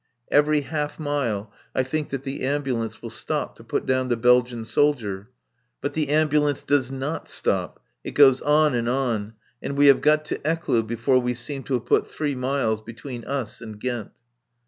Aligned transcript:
Every 0.31 0.61
half 0.61 0.97
mile 0.99 1.51
I 1.75 1.83
think 1.83 2.09
that 2.09 2.23
the 2.23 2.41
ambulance 2.41 3.03
will 3.03 3.11
stop 3.11 3.55
to 3.57 3.63
put 3.63 3.85
down 3.85 4.07
the 4.09 4.17
Belgian 4.17 4.65
soldier. 4.65 5.29
But 5.79 5.93
the 5.93 6.09
ambulance 6.09 6.63
does 6.63 6.89
not 6.91 7.29
stop. 7.29 7.79
It 8.03 8.15
goes 8.15 8.41
on 8.41 8.73
and 8.73 8.89
on, 8.89 9.33
and 9.61 9.77
we 9.77 9.85
have 9.85 10.01
got 10.01 10.25
to 10.25 10.39
Ecloo 10.43 10.81
before 10.81 11.19
we 11.19 11.35
seem 11.35 11.61
to 11.65 11.75
have 11.75 11.85
put 11.85 12.09
three 12.09 12.33
miles 12.33 12.81
between 12.81 13.25
us 13.25 13.61
and 13.61 13.79
Ghent. 13.79 14.09